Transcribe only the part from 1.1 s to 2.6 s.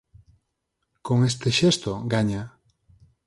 este xesto, gaña!"